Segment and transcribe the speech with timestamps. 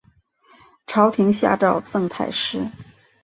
[0.87, 2.67] 朝廷下诏赠太师。